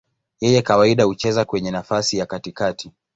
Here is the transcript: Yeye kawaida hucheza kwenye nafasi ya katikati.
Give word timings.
Yeye 0.41 0.61
kawaida 0.61 1.03
hucheza 1.03 1.45
kwenye 1.45 1.71
nafasi 1.71 2.17
ya 2.17 2.25
katikati. 2.25 2.91